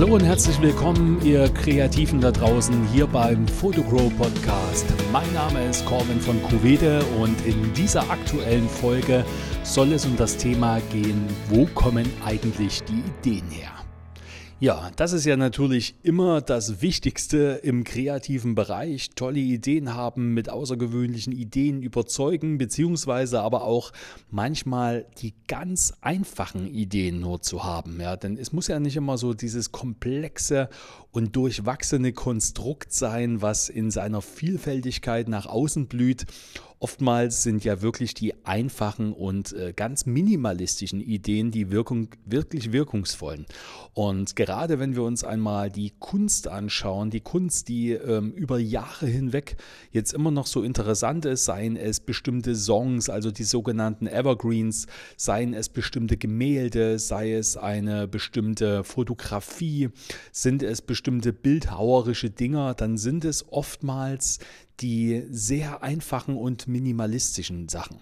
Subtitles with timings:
[0.00, 4.86] Hallo und herzlich willkommen, ihr Kreativen da draußen, hier beim Photogrow Podcast.
[5.12, 9.26] Mein Name ist Corbin von Kuvede und in dieser aktuellen Folge
[9.62, 13.79] soll es um das Thema gehen, wo kommen eigentlich die Ideen her?
[14.62, 19.08] Ja, das ist ja natürlich immer das Wichtigste im kreativen Bereich.
[19.14, 23.90] Tolle Ideen haben, mit außergewöhnlichen Ideen überzeugen, beziehungsweise aber auch
[24.30, 28.02] manchmal die ganz einfachen Ideen nur zu haben.
[28.02, 30.68] Ja, denn es muss ja nicht immer so dieses komplexe
[31.10, 36.26] und durchwachsene Konstrukt sein, was in seiner Vielfältigkeit nach außen blüht
[36.82, 43.44] Oftmals sind ja wirklich die einfachen und äh, ganz minimalistischen Ideen die Wirkung, wirklich wirkungsvollen.
[43.92, 49.06] Und gerade wenn wir uns einmal die Kunst anschauen, die Kunst, die ähm, über Jahre
[49.06, 49.58] hinweg
[49.90, 54.86] jetzt immer noch so interessant ist, seien es bestimmte Songs, also die sogenannten Evergreens,
[55.18, 59.90] seien es bestimmte Gemälde, sei es eine bestimmte Fotografie,
[60.32, 64.38] sind es bestimmte bildhauerische Dinger, dann sind es oftmals
[64.80, 67.98] die sehr einfachen und minimalistischen Sachen.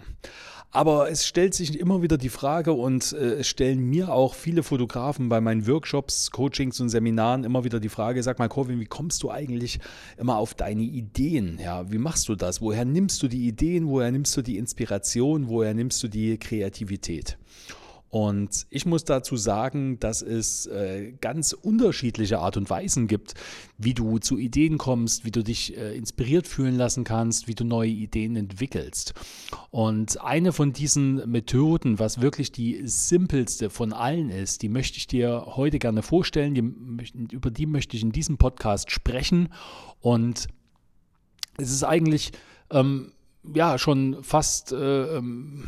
[0.71, 5.27] Aber es stellt sich immer wieder die Frage und äh, stellen mir auch viele Fotografen
[5.27, 9.23] bei meinen Workshops, Coachings und Seminaren immer wieder die Frage, sag mal Corvin, wie kommst
[9.23, 9.79] du eigentlich
[10.17, 11.57] immer auf deine Ideen?
[11.59, 12.61] Ja, wie machst du das?
[12.61, 13.87] Woher nimmst du die Ideen?
[13.87, 15.47] Woher nimmst du die Inspiration?
[15.47, 17.39] Woher nimmst du die Kreativität?
[18.09, 23.35] Und ich muss dazu sagen, dass es äh, ganz unterschiedliche Art und Weisen gibt,
[23.77, 27.63] wie du zu Ideen kommst, wie du dich äh, inspiriert fühlen lassen kannst, wie du
[27.63, 29.13] neue Ideen entwickelst.
[29.69, 35.05] Und eine von diesen Methoden, was wirklich die simpelste von allen ist, die möchte ich
[35.05, 39.49] dir heute gerne vorstellen, die, über die möchte ich in diesem Podcast sprechen.
[39.99, 40.47] Und
[41.57, 42.31] es ist eigentlich
[42.71, 43.11] ähm,
[43.53, 45.63] ja schon fast äh, ähm,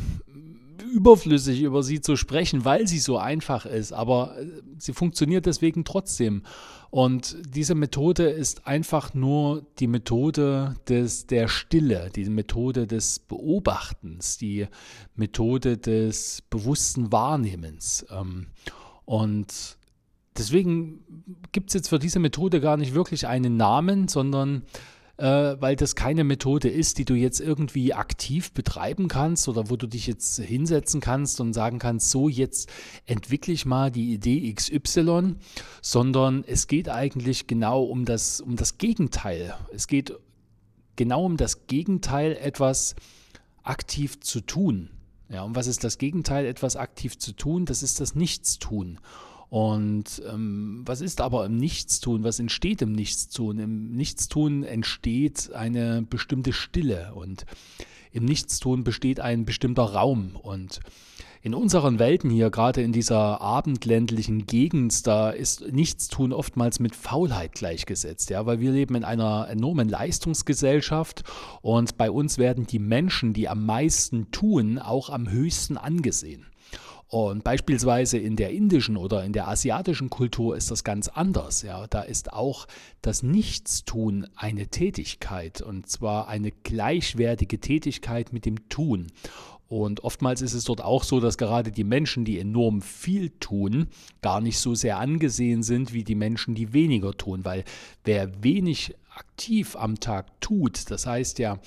[0.92, 4.46] überflüssig, über sie zu sprechen, weil sie so einfach ist, aber äh,
[4.78, 6.42] sie funktioniert deswegen trotzdem.
[6.90, 14.36] Und diese Methode ist einfach nur die Methode des, der Stille, die Methode des Beobachtens,
[14.36, 14.66] die
[15.14, 18.04] Methode des bewussten Wahrnehmens.
[18.10, 18.48] Ähm,
[19.06, 19.78] und
[20.36, 21.00] deswegen
[21.52, 24.62] gibt es jetzt für diese Methode gar nicht wirklich einen Namen, sondern
[25.18, 29.76] äh, weil das keine Methode ist, die du jetzt irgendwie aktiv betreiben kannst oder wo
[29.76, 32.70] du dich jetzt hinsetzen kannst und sagen kannst, so jetzt
[33.06, 35.36] entwickle ich mal die Idee XY,
[35.80, 39.54] sondern es geht eigentlich genau um das, um das Gegenteil.
[39.72, 40.12] Es geht
[40.96, 42.94] genau um das Gegenteil, etwas
[43.62, 44.90] aktiv zu tun.
[45.28, 47.64] Ja, und was ist das Gegenteil, etwas aktiv zu tun?
[47.64, 48.98] Das ist das Nichtstun.
[49.52, 52.24] Und ähm, was ist aber im Nichtstun?
[52.24, 53.58] Was entsteht im Nichtstun?
[53.58, 57.44] Im Nichtstun entsteht eine bestimmte Stille und
[58.12, 60.36] im Nichtstun besteht ein bestimmter Raum.
[60.36, 60.80] Und
[61.42, 67.52] in unseren Welten hier, gerade in dieser abendländlichen Gegend, da ist Nichtstun oftmals mit Faulheit
[67.52, 71.24] gleichgesetzt, ja, weil wir leben in einer enormen Leistungsgesellschaft
[71.60, 76.46] und bei uns werden die Menschen, die am meisten tun, auch am höchsten angesehen.
[77.12, 81.60] Und beispielsweise in der indischen oder in der asiatischen Kultur ist das ganz anders.
[81.60, 82.66] Ja, da ist auch
[83.02, 89.08] das Nichtstun eine Tätigkeit und zwar eine gleichwertige Tätigkeit mit dem Tun.
[89.68, 93.88] Und oftmals ist es dort auch so, dass gerade die Menschen, die enorm viel tun,
[94.22, 97.44] gar nicht so sehr angesehen sind wie die Menschen, die weniger tun.
[97.44, 97.64] Weil
[98.04, 99.31] wer wenig aktiv
[99.76, 101.58] am Tag tut, das heißt ja,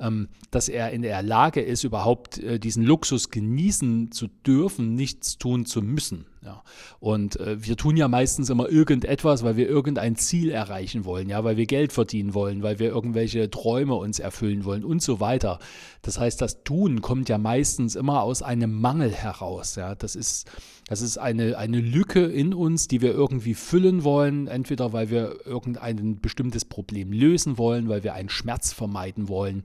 [0.00, 5.38] ähm, dass er in der Lage ist, überhaupt äh, diesen Luxus genießen zu dürfen, nichts
[5.38, 6.26] tun zu müssen.
[6.44, 6.62] Ja.
[7.00, 11.42] Und äh, wir tun ja meistens immer irgendetwas, weil wir irgendein Ziel erreichen wollen, ja,
[11.42, 15.58] weil wir Geld verdienen wollen, weil wir irgendwelche Träume uns erfüllen wollen und so weiter.
[16.02, 19.76] Das heißt, das Tun kommt ja meistens immer aus einem Mangel heraus.
[19.76, 19.94] Ja.
[19.94, 20.50] Das ist,
[20.86, 25.46] das ist eine, eine Lücke in uns, die wir irgendwie füllen wollen, entweder weil wir
[25.46, 27.23] irgendein bestimmtes Problem lösen
[27.58, 29.64] wollen, weil wir einen Schmerz vermeiden wollen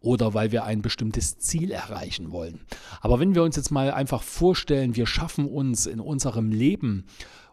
[0.00, 2.60] oder weil wir ein bestimmtes Ziel erreichen wollen.
[3.00, 7.06] Aber wenn wir uns jetzt mal einfach vorstellen, wir schaffen uns in unserem Leben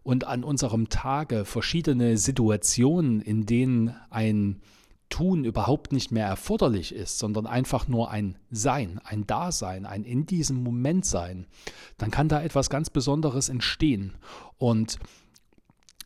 [0.04, 4.62] und an unserem Tage verschiedene Situationen, in denen ein
[5.10, 10.26] Tun überhaupt nicht mehr erforderlich ist, sondern einfach nur ein Sein, ein Dasein, ein in
[10.28, 11.48] diesem Moment sein,
[11.98, 14.14] dann kann da etwas ganz Besonderes entstehen.
[14.58, 15.00] Und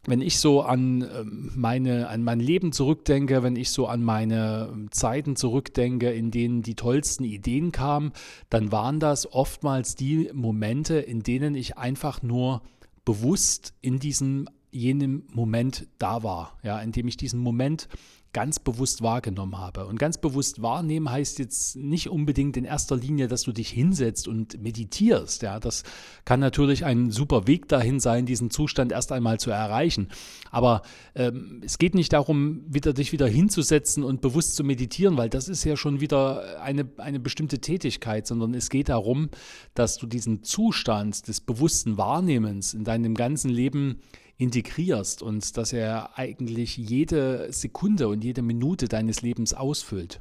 [0.06, 4.70] wenn ich so an ähm, meine, an mein Leben zurückdenke, wenn ich so an meine
[4.72, 8.12] ähm, Zeiten zurückdenke, in denen die tollsten Ideen kamen,
[8.50, 12.62] dann waren das oftmals die Momente, in denen ich einfach nur
[13.06, 17.88] bewusst in diesem jenem Moment da war, ja, indem ich diesen Moment
[18.33, 19.85] ganz bewusst wahrgenommen habe.
[19.85, 24.27] Und ganz bewusst wahrnehmen heißt jetzt nicht unbedingt in erster Linie, dass du dich hinsetzt
[24.27, 25.44] und meditierst.
[25.44, 25.83] Ja, das
[26.25, 30.07] kann natürlich ein super Weg dahin sein, diesen Zustand erst einmal zu erreichen.
[30.50, 30.81] Aber
[31.13, 35.47] ähm, es geht nicht darum, wieder dich wieder hinzusetzen und bewusst zu meditieren, weil das
[35.47, 39.30] ist ja schon wieder eine, eine bestimmte Tätigkeit, sondern es geht darum,
[39.75, 44.00] dass du diesen Zustand des bewussten Wahrnehmens in deinem ganzen Leben
[44.44, 50.19] integrierst und dass er eigentlich jede Sekunde und jede Minute deines Lebens ausfüllt.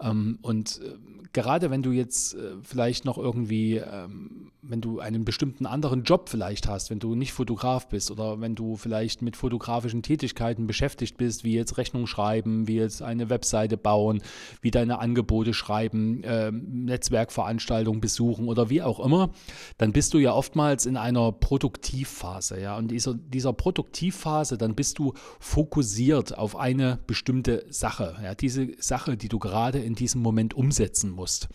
[0.00, 0.96] Ähm, und äh,
[1.32, 6.28] gerade wenn du jetzt äh, vielleicht noch irgendwie, ähm, wenn du einen bestimmten anderen Job
[6.28, 11.16] vielleicht hast, wenn du nicht Fotograf bist oder wenn du vielleicht mit fotografischen Tätigkeiten beschäftigt
[11.16, 14.22] bist, wie jetzt Rechnung schreiben, wie jetzt eine Webseite bauen,
[14.60, 19.30] wie deine Angebote schreiben, ähm, Netzwerkveranstaltungen besuchen oder wie auch immer,
[19.78, 22.60] dann bist du ja oftmals in einer Produktivphase.
[22.60, 22.76] Ja?
[22.76, 28.16] Und dieser, dieser Produktivphase, dann bist du fokussiert auf eine bestimmte Sache.
[28.22, 28.34] Ja?
[28.34, 31.48] Diese Sache, die du gerade in diesem Moment umsetzen musst.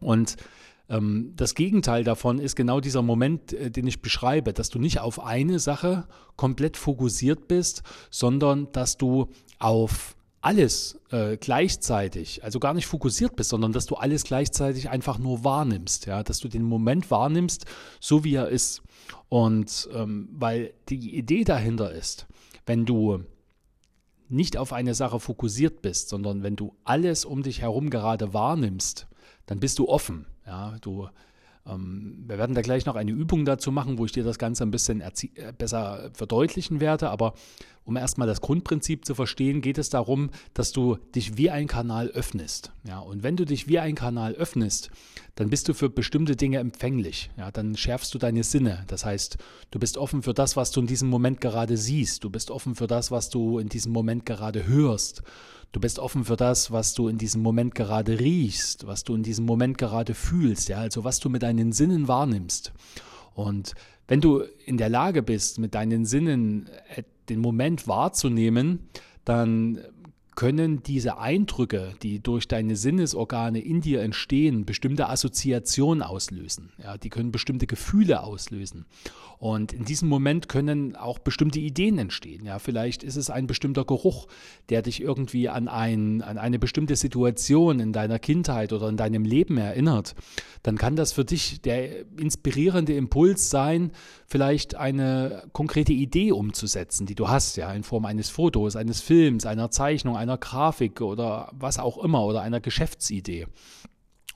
[0.00, 0.36] Und
[0.88, 5.00] ähm, das Gegenteil davon ist genau dieser Moment, äh, den ich beschreibe, dass du nicht
[5.00, 6.06] auf eine Sache
[6.36, 9.28] komplett fokussiert bist, sondern dass du
[9.58, 15.18] auf alles äh, gleichzeitig, also gar nicht fokussiert bist, sondern dass du alles gleichzeitig einfach
[15.18, 17.64] nur wahrnimmst, ja, dass du den Moment wahrnimmst,
[17.98, 18.82] so wie er ist.
[19.30, 22.26] Und ähm, weil die Idee dahinter ist,
[22.66, 23.24] wenn du
[24.34, 29.06] nicht auf eine Sache fokussiert bist, sondern wenn du alles um dich herum gerade wahrnimmst,
[29.46, 30.26] dann bist du offen.
[30.46, 31.08] Ja, du,
[31.64, 34.70] wir werden da gleich noch eine Übung dazu machen, wo ich dir das Ganze ein
[34.70, 37.08] bisschen äh, besser verdeutlichen werde.
[37.08, 37.34] Aber
[37.84, 42.08] um erstmal das Grundprinzip zu verstehen, geht es darum, dass du dich wie ein Kanal
[42.08, 42.72] öffnest.
[42.86, 44.90] Ja, und wenn du dich wie ein Kanal öffnest,
[45.36, 47.30] dann bist du für bestimmte Dinge empfänglich.
[47.36, 48.84] Ja, dann schärfst du deine Sinne.
[48.86, 49.38] Das heißt,
[49.70, 52.24] du bist offen für das, was du in diesem Moment gerade siehst.
[52.24, 55.22] Du bist offen für das, was du in diesem Moment gerade hörst.
[55.74, 59.24] Du bist offen für das, was du in diesem Moment gerade riechst, was du in
[59.24, 62.72] diesem Moment gerade fühlst, ja, also was du mit deinen Sinnen wahrnimmst.
[63.34, 63.74] Und
[64.06, 68.88] wenn du in der Lage bist, mit deinen Sinnen äh, den Moment wahrzunehmen,
[69.24, 69.80] dann
[70.34, 76.72] können diese Eindrücke, die durch deine Sinnesorgane in dir entstehen, bestimmte Assoziationen auslösen.
[76.82, 78.86] Ja, die können bestimmte Gefühle auslösen.
[79.38, 82.46] Und in diesem Moment können auch bestimmte Ideen entstehen.
[82.46, 84.26] Ja, vielleicht ist es ein bestimmter Geruch,
[84.70, 89.24] der dich irgendwie an, ein, an eine bestimmte Situation in deiner Kindheit oder in deinem
[89.24, 90.14] Leben erinnert.
[90.62, 93.92] Dann kann das für dich der inspirierende Impuls sein,
[94.26, 99.44] vielleicht eine konkrete Idee umzusetzen, die du hast, ja, in Form eines Fotos, eines Films,
[99.44, 103.46] einer Zeichnung, einer Grafik oder was auch immer oder einer Geschäftsidee.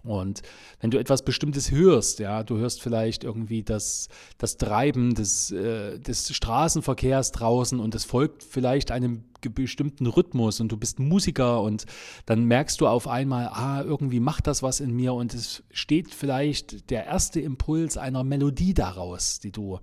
[0.04, 0.42] Und
[0.80, 4.08] wenn du etwas Bestimmtes hörst, ja, du hörst vielleicht irgendwie das,
[4.38, 10.72] das Treiben des, äh, des Straßenverkehrs draußen und es folgt vielleicht einem bestimmten Rhythmus und
[10.72, 11.84] du bist Musiker und
[12.26, 16.14] dann merkst du auf einmal, ah, irgendwie macht das was in mir und es steht
[16.14, 19.78] vielleicht der erste Impuls einer Melodie daraus, die du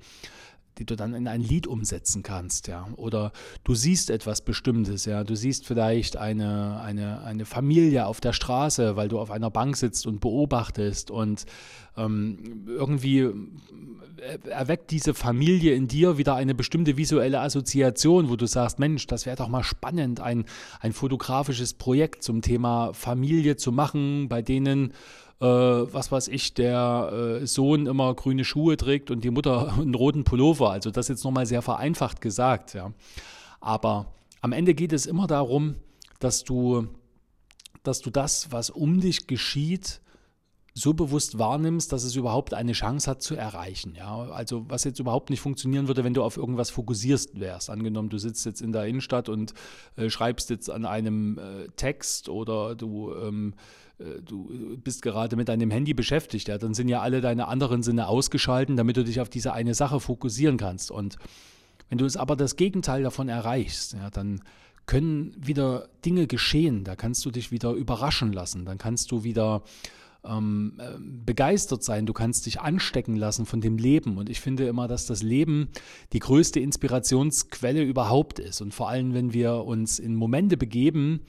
[0.78, 2.88] die du dann in ein Lied umsetzen kannst, ja.
[2.96, 3.32] Oder
[3.64, 5.24] du siehst etwas Bestimmtes, ja.
[5.24, 9.78] Du siehst vielleicht eine, eine, eine Familie auf der Straße, weil du auf einer Bank
[9.78, 11.46] sitzt und beobachtest und
[11.98, 18.46] ähm, irgendwie äh, erweckt diese Familie in dir wieder eine bestimmte visuelle Assoziation, wo du
[18.46, 20.46] sagst, Mensch, das wäre doch mal spannend, ein,
[20.80, 24.94] ein fotografisches Projekt zum Thema Familie zu machen, bei denen
[25.42, 29.96] äh, was weiß ich, der äh, Sohn immer grüne Schuhe trägt und die Mutter einen
[29.96, 30.72] roten Pullover.
[30.72, 32.92] Also das jetzt nochmal sehr vereinfacht gesagt, ja.
[33.60, 35.76] Aber am Ende geht es immer darum,
[36.20, 36.88] dass du,
[37.84, 40.02] dass du das, was um dich geschieht,
[40.78, 43.96] so bewusst wahrnimmst, dass es überhaupt eine Chance hat zu erreichen.
[43.96, 44.24] Ja?
[44.24, 47.70] Also was jetzt überhaupt nicht funktionieren würde, wenn du auf irgendwas fokussierst wärst.
[47.70, 49.54] Angenommen, du sitzt jetzt in der Innenstadt und
[49.96, 53.54] äh, schreibst jetzt an einem äh, Text oder du ähm,
[54.00, 57.82] äh, du bist gerade mit deinem Handy beschäftigt, ja, dann sind ja alle deine anderen
[57.82, 60.92] Sinne ausgeschalten, damit du dich auf diese eine Sache fokussieren kannst.
[60.92, 61.16] Und
[61.88, 64.42] wenn du es aber das Gegenteil davon erreichst, ja, dann
[64.88, 69.64] können wieder Dinge geschehen, da kannst du dich wieder überraschen lassen, dann kannst du wieder
[70.28, 74.18] ähm, äh, begeistert sein, du kannst dich anstecken lassen von dem Leben.
[74.18, 75.70] Und ich finde immer, dass das Leben
[76.14, 78.62] die größte Inspirationsquelle überhaupt ist.
[78.62, 81.22] Und vor allem, wenn wir uns in Momente begeben,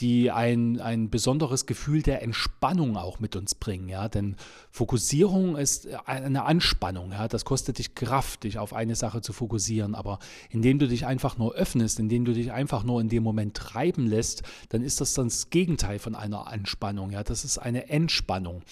[0.00, 3.88] die ein, ein besonderes Gefühl der Entspannung auch mit uns bringen.
[3.88, 4.08] Ja?
[4.08, 4.36] Denn
[4.70, 7.12] Fokussierung ist eine Anspannung.
[7.12, 7.28] Ja?
[7.28, 9.94] Das kostet dich Kraft, dich auf eine Sache zu fokussieren.
[9.94, 13.54] Aber indem du dich einfach nur öffnest, indem du dich einfach nur in dem Moment
[13.54, 17.10] treiben lässt, dann ist das dann das Gegenteil von einer Anspannung.
[17.10, 17.22] Ja?
[17.22, 18.62] Das ist eine Entspannung.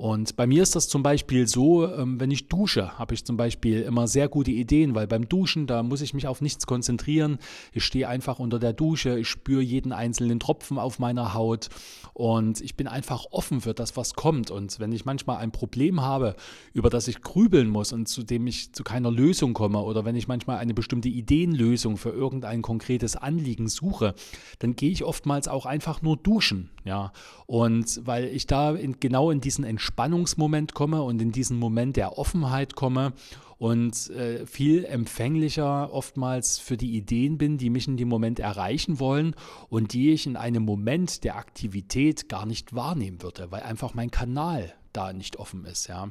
[0.00, 3.36] Und bei mir ist das zum Beispiel so, ähm, wenn ich dusche, habe ich zum
[3.36, 7.36] Beispiel immer sehr gute Ideen, weil beim Duschen, da muss ich mich auf nichts konzentrieren.
[7.74, 11.68] Ich stehe einfach unter der Dusche, ich spüre jeden einzelnen Tropfen auf meiner Haut
[12.14, 14.50] und ich bin einfach offen für das, was kommt.
[14.50, 16.34] Und wenn ich manchmal ein Problem habe,
[16.72, 20.16] über das ich grübeln muss und zu dem ich zu keiner Lösung komme oder wenn
[20.16, 24.14] ich manchmal eine bestimmte Ideenlösung für irgendein konkretes Anliegen suche,
[24.60, 26.70] dann gehe ich oftmals auch einfach nur duschen.
[26.86, 27.12] Ja,
[27.46, 32.16] und weil ich da in, genau in diesen Entspannungsmoment komme und in diesen Moment der
[32.16, 33.12] Offenheit komme
[33.58, 39.00] und äh, viel empfänglicher oftmals für die Ideen bin, die mich in dem Moment erreichen
[39.00, 39.34] wollen
[39.68, 44.12] und die ich in einem Moment der Aktivität gar nicht wahrnehmen würde, weil einfach mein
[44.12, 45.88] Kanal da nicht offen ist.
[45.88, 46.10] Ja.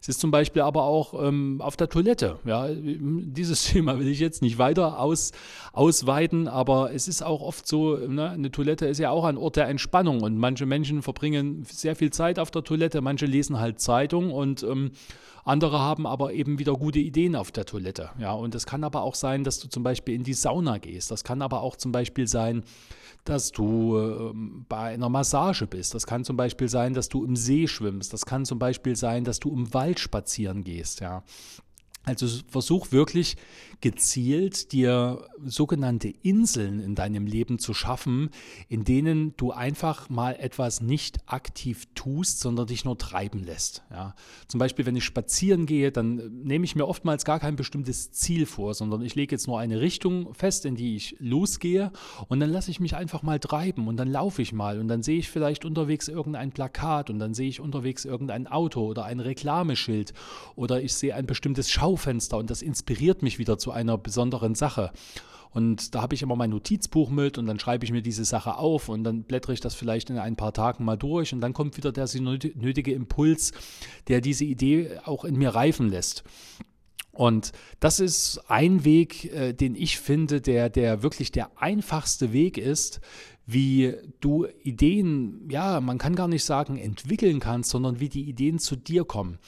[0.00, 2.38] Es ist zum Beispiel aber auch ähm, auf der Toilette.
[2.44, 2.68] Ja.
[2.74, 5.32] Dieses Thema will ich jetzt nicht weiter aus,
[5.72, 9.56] ausweiten, aber es ist auch oft so, ne, eine Toilette ist ja auch ein Ort
[9.56, 13.80] der Entspannung und manche Menschen verbringen sehr viel Zeit auf der Toilette, manche lesen halt
[13.80, 14.92] Zeitung und ähm,
[15.44, 18.10] andere haben aber eben wieder gute Ideen auf der Toilette.
[18.18, 21.10] Ja, und es kann aber auch sein, dass du zum Beispiel in die Sauna gehst.
[21.10, 22.62] Das kann aber auch zum Beispiel sein,
[23.24, 24.32] dass du äh,
[24.68, 25.94] bei einer Massage bist.
[25.94, 28.12] Das kann zum Beispiel sein, dass du im See schwimmst.
[28.12, 31.00] Das kann zum Beispiel sein, dass du im Wald spazieren gehst.
[31.00, 31.22] Ja.
[32.04, 33.36] Also versuch wirklich
[33.80, 38.30] gezielt dir sogenannte Inseln in deinem Leben zu schaffen,
[38.68, 43.82] in denen du einfach mal etwas nicht aktiv tust, sondern dich nur treiben lässt.
[43.90, 44.14] Ja.
[44.48, 48.46] Zum Beispiel, wenn ich spazieren gehe, dann nehme ich mir oftmals gar kein bestimmtes Ziel
[48.46, 51.90] vor, sondern ich lege jetzt nur eine Richtung fest, in die ich losgehe
[52.28, 55.02] und dann lasse ich mich einfach mal treiben und dann laufe ich mal und dann
[55.02, 59.20] sehe ich vielleicht unterwegs irgendein Plakat und dann sehe ich unterwegs irgendein Auto oder ein
[59.20, 60.12] Reklameschild
[60.54, 64.92] oder ich sehe ein bestimmtes Schaufenster und das inspiriert mich wieder zu einer besonderen Sache.
[65.52, 68.56] Und da habe ich immer mein Notizbuch mit und dann schreibe ich mir diese Sache
[68.56, 71.54] auf und dann blättere ich das vielleicht in ein paar Tagen mal durch und dann
[71.54, 73.52] kommt wieder der nötige Impuls,
[74.06, 76.22] der diese Idee auch in mir reifen lässt.
[77.12, 77.50] Und
[77.80, 83.00] das ist ein Weg, äh, den ich finde, der, der wirklich der einfachste Weg ist,
[83.52, 88.58] wie du Ideen, ja, man kann gar nicht sagen entwickeln kannst, sondern wie die Ideen
[88.58, 89.38] zu dir kommen.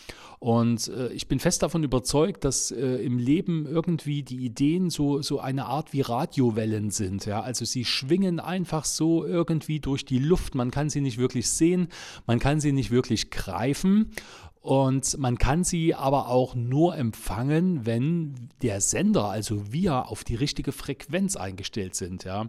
[0.42, 5.23] Und äh, ich bin fest davon überzeugt, dass äh, im Leben irgendwie die Ideen so,
[5.23, 7.26] so eine Art wie Radiowellen sind.
[7.26, 7.42] Ja?
[7.42, 10.56] Also sie schwingen einfach so irgendwie durch die Luft.
[10.56, 11.87] Man kann sie nicht wirklich sehen,
[12.26, 14.11] man kann sie nicht wirklich greifen.
[14.62, 20.37] Und man kann sie aber auch nur empfangen, wenn der Sender, also wir, auf die
[20.37, 22.23] richtige Frequenz eingestellt sind.
[22.23, 22.49] Ja.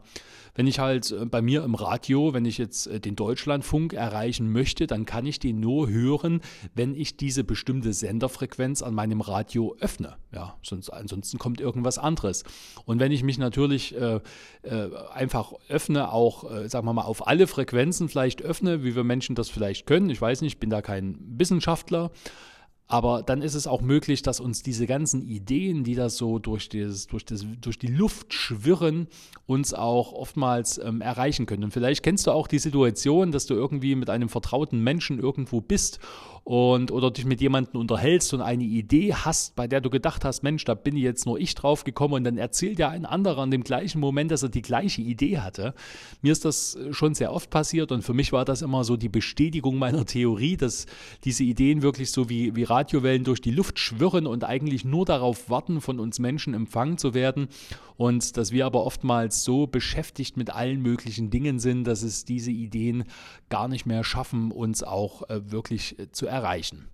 [0.53, 4.51] Wenn ich halt äh, bei mir im Radio, wenn ich jetzt äh, den Deutschlandfunk erreichen
[4.51, 6.41] möchte, dann kann ich den nur hören,
[6.75, 10.17] wenn ich diese bestimmte Senderfrequenz an meinem Radio öffne.
[10.31, 12.43] Ja, sonst, ansonsten kommt irgendwas anderes.
[12.85, 14.19] Und wenn ich mich natürlich äh,
[14.61, 19.03] äh, einfach öffne, auch, äh, sagen wir mal, auf alle Frequenzen vielleicht öffne, wie wir
[19.03, 22.52] Menschen das vielleicht können, ich weiß nicht, ich bin da kein Wissenschaftler, Bilder
[22.93, 26.69] aber dann ist es auch möglich, dass uns diese ganzen Ideen, die da so durch,
[26.69, 29.07] dieses, durch, das, durch die Luft schwirren,
[29.47, 31.63] uns auch oftmals ähm, erreichen können.
[31.63, 35.59] Und vielleicht kennst du auch die Situation, dass du irgendwie mit einem vertrauten Menschen irgendwo
[35.59, 36.01] bist
[36.43, 40.43] und oder dich mit jemandem unterhältst und eine Idee hast, bei der du gedacht hast,
[40.43, 43.51] Mensch, da bin jetzt nur ich drauf gekommen und dann erzählt ja ein anderer in
[43.51, 45.73] dem gleichen Moment, dass er die gleiche Idee hatte.
[46.21, 49.09] Mir ist das schon sehr oft passiert und für mich war das immer so die
[49.09, 50.85] Bestätigung meiner Theorie, dass
[51.23, 55.49] diese Ideen wirklich so wie, wie Radiowellen durch die Luft schwirren und eigentlich nur darauf
[55.49, 57.47] warten, von uns Menschen empfangen zu werden
[57.95, 62.51] und dass wir aber oftmals so beschäftigt mit allen möglichen Dingen sind, dass es diese
[62.51, 63.05] Ideen
[63.49, 66.89] gar nicht mehr schaffen, uns auch äh, wirklich äh, zu erreichen.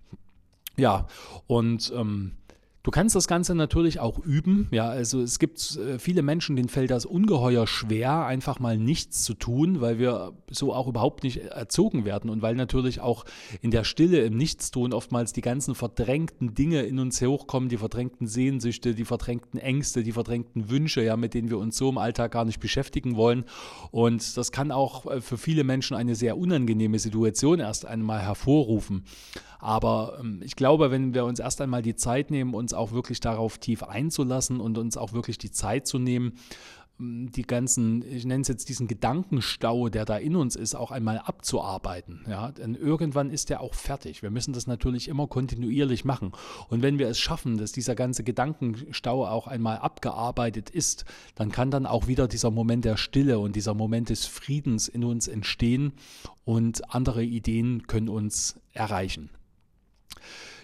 [0.76, 1.08] Ja,
[1.48, 2.36] und ähm,
[2.82, 4.66] Du kannst das Ganze natürlich auch üben.
[4.70, 9.22] Ja, also es gibt äh, viele Menschen, denen fällt das ungeheuer schwer, einfach mal nichts
[9.22, 13.26] zu tun, weil wir so auch überhaupt nicht erzogen werden und weil natürlich auch
[13.60, 18.26] in der Stille, im Nichtstun oftmals die ganzen verdrängten Dinge in uns hochkommen, die verdrängten
[18.26, 22.32] Sehnsüchte, die verdrängten Ängste, die verdrängten Wünsche, ja, mit denen wir uns so im Alltag
[22.32, 23.44] gar nicht beschäftigen wollen.
[23.90, 29.04] Und das kann auch äh, für viele Menschen eine sehr unangenehme Situation erst einmal hervorrufen.
[29.60, 33.20] Aber ähm, ich glaube, wenn wir uns erst einmal die Zeit nehmen, uns auch wirklich
[33.20, 36.34] darauf tief einzulassen und uns auch wirklich die Zeit zu nehmen,
[37.00, 40.90] ähm, die ganzen, ich nenne es jetzt diesen Gedankenstau, der da in uns ist, auch
[40.90, 42.24] einmal abzuarbeiten.
[42.28, 42.52] Ja?
[42.52, 44.22] Denn irgendwann ist der auch fertig.
[44.22, 46.32] Wir müssen das natürlich immer kontinuierlich machen.
[46.68, 51.70] Und wenn wir es schaffen, dass dieser ganze Gedankenstau auch einmal abgearbeitet ist, dann kann
[51.70, 55.92] dann auch wieder dieser Moment der Stille und dieser Moment des Friedens in uns entstehen
[56.44, 59.30] und andere Ideen können uns erreichen.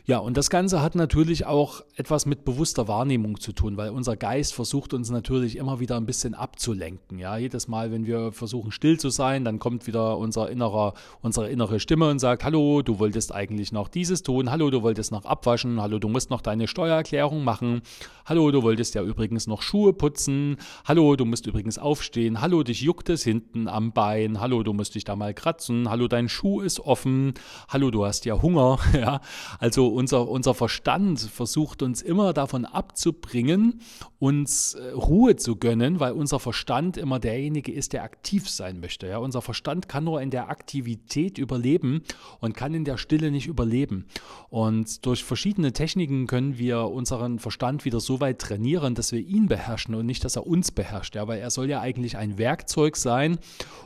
[0.09, 4.17] Ja, und das Ganze hat natürlich auch etwas mit bewusster Wahrnehmung zu tun, weil unser
[4.17, 7.19] Geist versucht uns natürlich immer wieder ein bisschen abzulenken.
[7.19, 11.51] Ja, jedes Mal, wenn wir versuchen still zu sein, dann kommt wieder unser innerer, unsere
[11.51, 15.25] innere Stimme und sagt, hallo, du wolltest eigentlich noch dieses tun, hallo, du wolltest noch
[15.25, 17.83] abwaschen, hallo, du musst noch deine Steuererklärung machen,
[18.27, 22.81] hallo, du wolltest ja übrigens noch Schuhe putzen, hallo, du musst übrigens aufstehen, hallo, dich
[22.81, 26.61] juckt es hinten am Bein, hallo, du musst dich da mal kratzen, hallo, dein Schuh
[26.61, 27.35] ist offen,
[27.69, 29.21] hallo, du hast ja Hunger, ja,
[29.59, 33.81] also unser, unser Verstand versucht uns immer davon abzubringen,
[34.19, 39.07] uns äh, Ruhe zu gönnen, weil unser Verstand immer derjenige ist, der aktiv sein möchte.
[39.07, 39.19] Ja?
[39.19, 42.03] Unser Verstand kann nur in der Aktivität überleben
[42.41, 44.05] und kann in der Stille nicht überleben.
[44.51, 49.49] Und durch verschiedene Techniken können wir unseren Verstand wieder so weit trainieren, dass wir ihn
[49.49, 51.15] beherrschen und nicht, dass er uns beherrscht.
[51.15, 51.27] Ja?
[51.27, 53.39] Weil er soll ja eigentlich ein Werkzeug sein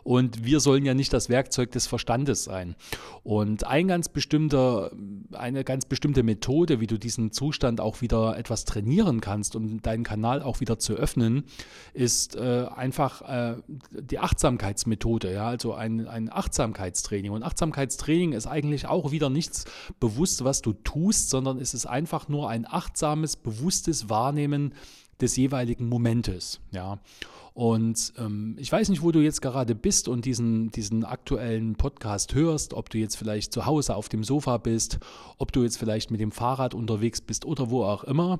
[0.03, 2.75] und wir sollen ja nicht das Werkzeug des Verstandes sein.
[3.23, 4.91] Und ein ganz bestimmter,
[5.31, 10.05] eine ganz bestimmte Methode, wie du diesen Zustand auch wieder etwas trainieren kannst, um deinen
[10.05, 11.45] Kanal auch wieder zu öffnen,
[11.93, 13.57] ist äh, einfach äh,
[13.91, 17.33] die Achtsamkeitsmethode, ja, also ein, ein Achtsamkeitstraining.
[17.33, 19.65] Und Achtsamkeitstraining ist eigentlich auch wieder nichts
[20.01, 24.75] bewusst, was du tust, sondern es ist einfach nur ein achtsames, bewusstes Wahrnehmen
[25.21, 26.99] des jeweiligen Momentes, ja.
[27.53, 32.35] Und ähm, ich weiß nicht, wo du jetzt gerade bist und diesen, diesen aktuellen Podcast
[32.35, 34.99] hörst, ob du jetzt vielleicht zu Hause auf dem Sofa bist,
[35.39, 38.39] ob du jetzt vielleicht mit dem Fahrrad unterwegs bist oder wo auch immer.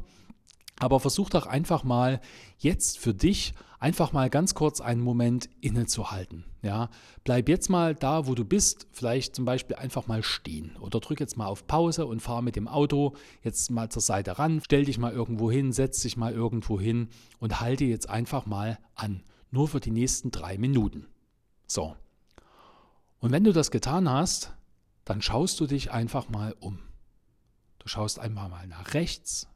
[0.81, 2.21] Aber versuch doch einfach mal
[2.59, 6.45] jetzt für dich einfach mal ganz kurz einen Moment innezuhalten.
[6.63, 6.91] Ja,
[7.25, 11.19] bleib jetzt mal da, wo du bist, vielleicht zum Beispiel einfach mal stehen oder drück
[11.19, 14.85] jetzt mal auf Pause und fahr mit dem Auto jetzt mal zur Seite ran, stell
[14.85, 17.09] dich mal irgendwo hin, setz dich mal irgendwo hin
[17.39, 21.07] und halte jetzt einfach mal an, nur für die nächsten drei Minuten.
[21.67, 21.97] So.
[23.21, 24.53] Und wenn du das getan hast,
[25.07, 26.79] dann schaust du dich einfach mal um.
[27.79, 29.49] Du schaust einfach mal nach rechts,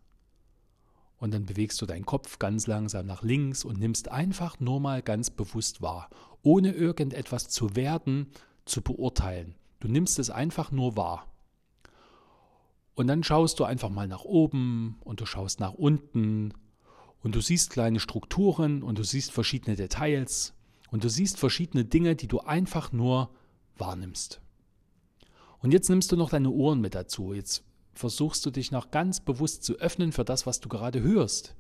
[1.19, 5.03] und dann bewegst du deinen Kopf ganz langsam nach links und nimmst einfach nur mal
[5.03, 6.11] ganz bewusst wahr,
[6.43, 8.29] ohne irgendetwas zu werden,
[8.65, 9.55] zu beurteilen.
[9.81, 11.27] Du nimmst es einfach nur wahr.
[12.95, 16.53] Und dann schaust du einfach mal nach oben und du schaust nach unten
[17.23, 20.55] und du siehst kleine Strukturen und du siehst verschiedene Details
[20.91, 23.31] und du siehst verschiedene Dinge, die du einfach nur
[23.77, 24.41] wahrnimmst.
[25.59, 27.33] Und jetzt nimmst du noch deine Ohren mit dazu.
[27.33, 31.55] Jetzt versuchst du dich noch ganz bewusst zu öffnen für das, was du gerade hörst.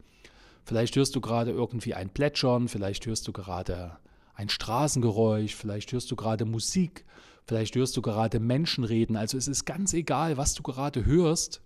[0.64, 3.98] Vielleicht hörst du gerade irgendwie ein Plätschern, vielleicht hörst du gerade
[4.34, 7.04] ein Straßengeräusch, vielleicht hörst du gerade Musik,
[7.46, 9.16] vielleicht hörst du gerade Menschen reden.
[9.16, 11.62] Also es ist ganz egal, was du gerade hörst.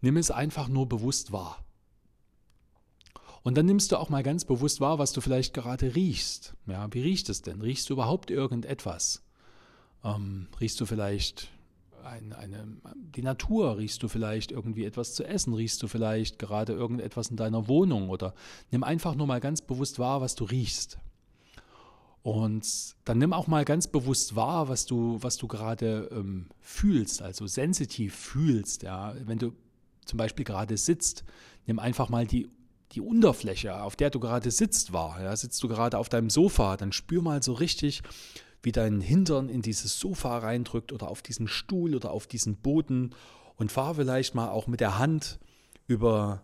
[0.00, 1.64] Nimm es einfach nur bewusst wahr.
[3.42, 6.54] Und dann nimmst du auch mal ganz bewusst wahr, was du vielleicht gerade riechst.
[6.66, 7.62] Ja, wie riecht es denn?
[7.62, 9.24] Riechst du überhaupt irgendetwas?
[10.04, 11.48] Ähm, riechst du vielleicht
[12.04, 16.72] ein, eine, die Natur, riechst du vielleicht irgendwie etwas zu essen, riechst du vielleicht gerade
[16.72, 18.34] irgendetwas in deiner Wohnung oder
[18.70, 20.98] nimm einfach nur mal ganz bewusst wahr, was du riechst.
[22.22, 27.22] Und dann nimm auch mal ganz bewusst wahr, was du, was du gerade ähm, fühlst,
[27.22, 28.82] also sensitiv fühlst.
[28.82, 29.14] Ja.
[29.24, 29.52] Wenn du
[30.04, 31.24] zum Beispiel gerade sitzt,
[31.66, 32.50] nimm einfach mal die,
[32.92, 35.22] die Unterfläche, auf der du gerade sitzt, wahr.
[35.22, 35.34] Ja.
[35.34, 38.02] Sitzt du gerade auf deinem Sofa, dann spür mal so richtig,
[38.62, 43.14] wie dein Hintern in dieses Sofa reindrückt oder auf diesen Stuhl oder auf diesen Boden
[43.56, 45.38] und fahr vielleicht mal auch mit der Hand
[45.86, 46.42] über,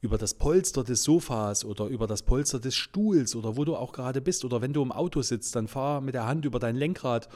[0.00, 3.92] über das Polster des Sofas oder über das Polster des Stuhls oder wo du auch
[3.92, 4.44] gerade bist.
[4.44, 7.28] Oder wenn du im Auto sitzt, dann fahr mit der Hand über dein Lenkrad.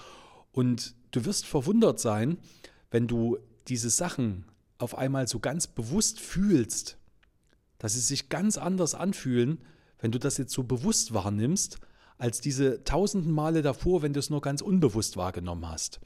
[0.52, 2.38] Und du wirst verwundert sein,
[2.90, 4.44] wenn du diese Sachen
[4.78, 6.98] auf einmal so ganz bewusst fühlst,
[7.78, 9.58] dass sie sich ganz anders anfühlen,
[10.00, 11.78] wenn du das jetzt so bewusst wahrnimmst,
[12.18, 16.00] als diese tausenden Male davor, wenn du es nur ganz unbewusst wahrgenommen hast.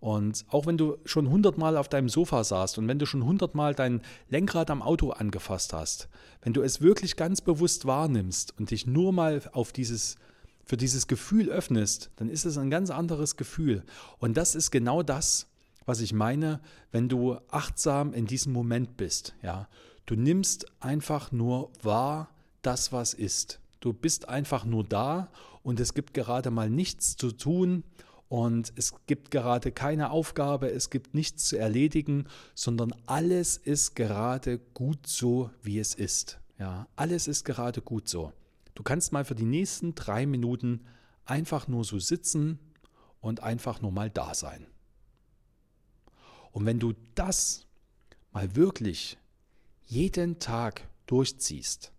[0.00, 3.74] Und auch wenn du schon hundertmal auf deinem Sofa saßt und wenn du schon hundertmal
[3.74, 6.08] dein Lenkrad am Auto angefasst hast,
[6.42, 10.16] wenn du es wirklich ganz bewusst wahrnimmst und dich nur mal auf dieses
[10.64, 13.84] für dieses Gefühl öffnest, dann ist es ein ganz anderes Gefühl.
[14.18, 15.46] Und das ist genau das,
[15.86, 16.60] was ich meine,
[16.92, 19.34] wenn du achtsam in diesem Moment bist.
[19.42, 19.66] Ja,
[20.04, 22.28] du nimmst einfach nur wahr,
[22.60, 23.60] das was ist.
[23.80, 25.30] Du bist einfach nur da
[25.62, 27.84] und es gibt gerade mal nichts zu tun
[28.28, 34.58] und es gibt gerade keine Aufgabe, es gibt nichts zu erledigen, sondern alles ist gerade
[34.58, 36.40] gut so, wie es ist.
[36.58, 38.32] Ja, alles ist gerade gut so.
[38.74, 40.84] Du kannst mal für die nächsten drei Minuten
[41.24, 42.58] einfach nur so sitzen
[43.20, 44.66] und einfach nur mal da sein.
[46.52, 47.66] Und wenn du das
[48.32, 49.18] mal wirklich
[49.86, 51.92] jeden Tag durchziehst,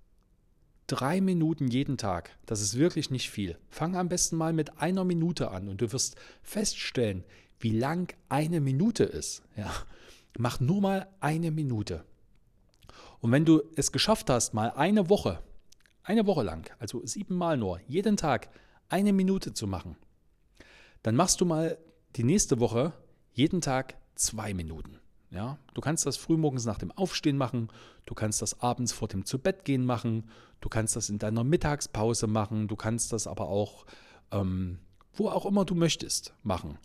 [0.90, 3.60] Drei Minuten jeden Tag, das ist wirklich nicht viel.
[3.70, 7.24] Fang am besten mal mit einer Minute an und du wirst feststellen,
[7.60, 9.44] wie lang eine Minute ist.
[9.56, 9.72] Ja.
[10.40, 12.06] Mach nur mal eine Minute.
[13.20, 15.44] Und wenn du es geschafft hast, mal eine Woche,
[16.02, 18.50] eine Woche lang, also siebenmal nur, jeden Tag
[18.90, 19.96] eine Minute zu machen,
[21.04, 21.78] dann machst du mal
[22.16, 22.94] die nächste Woche
[23.32, 24.98] jeden Tag zwei Minuten.
[25.32, 27.70] Ja, du kannst das frühmorgens nach dem Aufstehen machen,
[28.06, 32.68] du kannst das abends vor dem Zubettgehen machen, du kannst das in deiner Mittagspause machen,
[32.68, 33.86] du kannst das aber auch
[34.32, 34.80] ähm,
[35.14, 36.78] wo auch immer du möchtest machen.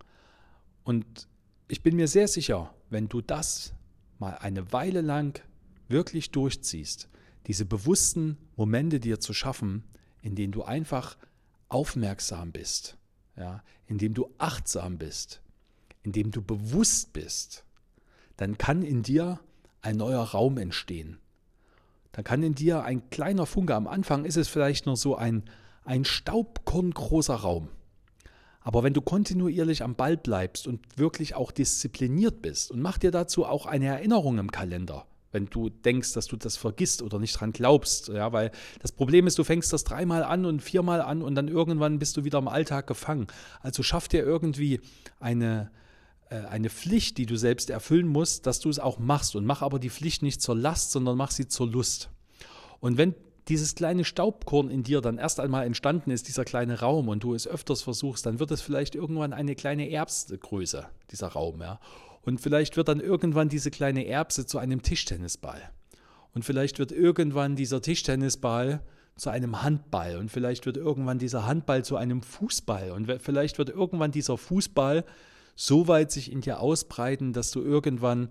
[0.83, 1.29] Und
[1.69, 3.73] ich bin mir sehr sicher, wenn du das
[4.19, 5.43] mal eine Weile lang
[5.89, 7.09] wirklich durchziehst,
[7.47, 9.85] diese bewussten Momente dir zu schaffen,
[10.21, 11.17] in denen du einfach
[11.69, 12.97] aufmerksam bist,
[13.37, 15.43] ja, in dem du achtsam bist,
[16.03, 17.65] in dem du bewusst bist,
[18.37, 19.41] dann kann in dir
[19.81, 21.19] ein neuer Raum entstehen.
[22.13, 25.45] Dann kann in dir ein kleiner Funke, am Anfang ist es vielleicht nur so ein,
[25.85, 27.69] ein staubkorngroßer Raum.
[28.61, 33.11] Aber wenn du kontinuierlich am Ball bleibst und wirklich auch diszipliniert bist und mach dir
[33.11, 37.39] dazu auch eine Erinnerung im Kalender, wenn du denkst, dass du das vergisst oder nicht
[37.39, 38.09] dran glaubst.
[38.09, 41.49] Ja, weil das Problem ist, du fängst das dreimal an und viermal an und dann
[41.49, 43.27] irgendwann bist du wieder im Alltag gefangen.
[43.61, 44.81] Also schaff dir irgendwie
[45.21, 45.71] eine,
[46.49, 49.37] eine Pflicht, die du selbst erfüllen musst, dass du es auch machst.
[49.37, 52.11] Und mach aber die Pflicht nicht zur Last, sondern mach sie zur Lust.
[52.81, 53.15] Und wenn
[53.49, 57.35] dieses kleine Staubkorn in dir dann erst einmal entstanden ist, dieser kleine Raum, und du
[57.35, 61.61] es öfters versuchst, dann wird es vielleicht irgendwann eine kleine Erbsgröße, dieser Raum.
[61.61, 61.81] Ja.
[62.23, 65.61] Und vielleicht wird dann irgendwann diese kleine Erbse zu einem Tischtennisball.
[66.35, 68.83] Und vielleicht wird irgendwann dieser Tischtennisball
[69.17, 70.17] zu einem Handball.
[70.17, 72.91] Und vielleicht wird irgendwann dieser Handball zu einem Fußball.
[72.91, 75.05] Und vielleicht wird irgendwann dieser Fußball
[75.55, 78.29] so weit sich in dir ausbreiten, dass du irgendwann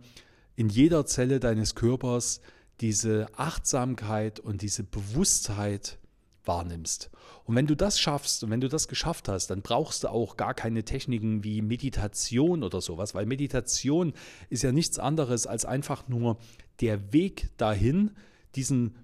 [0.56, 2.42] in jeder Zelle deines Körpers
[2.82, 5.98] diese Achtsamkeit und diese Bewusstheit
[6.46, 7.10] wahrnimmst.
[7.46, 10.38] Und wenn du das schaffst und wenn du das geschafft hast, dann brauchst du auch
[10.38, 14.14] gar keine Techniken wie Meditation oder sowas, weil Meditation
[14.50, 16.38] ist ja nichts anderes als einfach nur
[16.82, 18.12] der Weg dahin,
[18.56, 18.96] diesen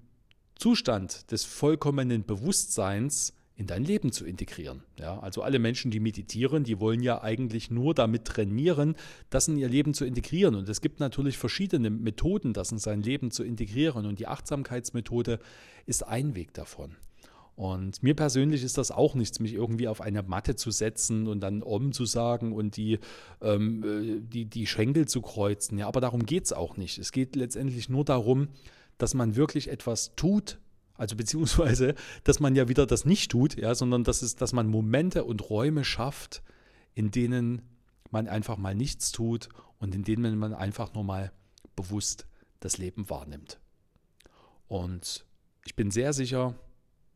[0.56, 4.84] Zustand des vollkommenen Bewusstseins in dein Leben zu integrieren.
[4.98, 8.96] Ja, also alle Menschen, die meditieren, die wollen ja eigentlich nur damit trainieren,
[9.28, 10.54] das in ihr Leben zu integrieren.
[10.54, 14.06] Und es gibt natürlich verschiedene Methoden, das in sein Leben zu integrieren.
[14.06, 15.40] Und die Achtsamkeitsmethode
[15.84, 16.96] ist ein Weg davon.
[17.54, 21.40] Und mir persönlich ist das auch nichts, mich irgendwie auf eine Matte zu setzen und
[21.40, 22.98] dann Om zu sagen und die,
[23.42, 25.76] ähm, äh, die, die Schenkel zu kreuzen.
[25.76, 26.98] Ja, aber darum geht es auch nicht.
[26.98, 28.48] Es geht letztendlich nur darum,
[28.96, 30.58] dass man wirklich etwas tut,
[31.00, 34.68] also beziehungsweise, dass man ja wieder das nicht tut, ja, sondern dass, es, dass man
[34.68, 36.42] Momente und Räume schafft,
[36.94, 37.62] in denen
[38.10, 41.32] man einfach mal nichts tut und in denen man einfach nur mal
[41.74, 42.26] bewusst
[42.60, 43.58] das Leben wahrnimmt.
[44.68, 45.24] Und
[45.64, 46.54] ich bin sehr sicher,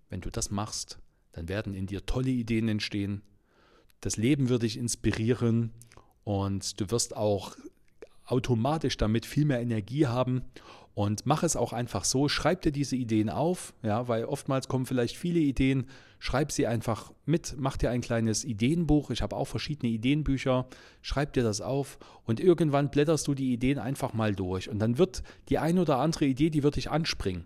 [0.09, 0.99] wenn du das machst,
[1.33, 3.21] dann werden in dir tolle Ideen entstehen.
[4.01, 5.73] Das Leben wird dich inspirieren
[6.25, 7.55] und du wirst auch
[8.27, 10.43] automatisch damit viel mehr Energie haben.
[10.95, 14.87] Und mach es auch einfach so, schreib dir diese Ideen auf, ja, weil oftmals kommen
[14.87, 15.89] vielleicht viele Ideen,
[16.21, 20.69] schreib sie einfach mit, mach dir ein kleines Ideenbuch, ich habe auch verschiedene Ideenbücher,
[21.03, 24.71] schreib dir das auf und irgendwann blätterst du die Ideen einfach mal durch.
[24.71, 27.45] Und dann wird die ein oder andere Idee, die wird dich anspringen.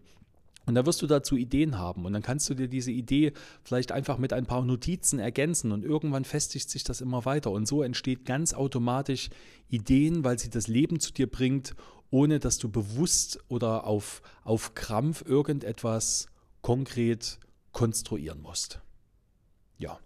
[0.69, 3.33] Und da wirst du dazu Ideen haben und dann kannst du dir diese Idee
[3.65, 7.67] vielleicht einfach mit ein paar Notizen ergänzen und irgendwann festigt sich das immer weiter und
[7.67, 9.31] so entsteht ganz automatisch
[9.69, 11.75] Ideen, weil sie das Leben zu dir bringt
[12.11, 16.29] ohne dass du bewusst oder auf, auf Krampf irgendetwas
[16.63, 17.39] konkret
[17.73, 18.81] konstruieren musst.
[19.79, 19.99] Ja.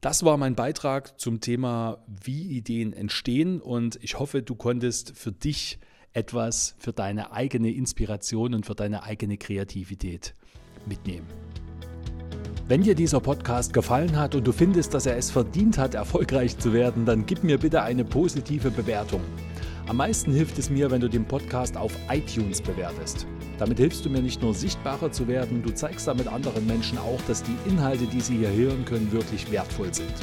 [0.00, 5.32] Das war mein Beitrag zum Thema, wie Ideen entstehen und ich hoffe, du konntest für
[5.32, 5.78] dich
[6.12, 10.34] etwas für deine eigene Inspiration und für deine eigene Kreativität
[10.86, 11.26] mitnehmen.
[12.66, 16.56] Wenn dir dieser Podcast gefallen hat und du findest, dass er es verdient hat, erfolgreich
[16.56, 19.22] zu werden, dann gib mir bitte eine positive Bewertung.
[19.88, 23.26] Am meisten hilft es mir, wenn du den Podcast auf iTunes bewertest.
[23.58, 27.20] Damit hilfst du mir nicht nur sichtbarer zu werden, du zeigst damit anderen Menschen auch,
[27.26, 30.14] dass die Inhalte, die sie hier hören können, wirklich wertvoll sind.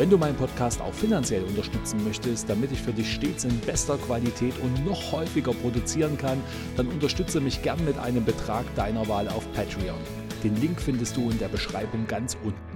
[0.00, 3.98] Wenn du meinen Podcast auch finanziell unterstützen möchtest, damit ich für dich stets in bester
[3.98, 6.42] Qualität und noch häufiger produzieren kann,
[6.78, 10.00] dann unterstütze mich gern mit einem Betrag deiner Wahl auf Patreon.
[10.42, 12.69] Den Link findest du in der Beschreibung ganz unten.